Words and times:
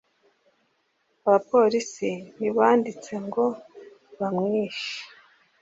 Abapolisi 1.25 2.09
ntibanditse 2.37 3.13
ngo 3.25 3.45
bamwishe 4.19 4.95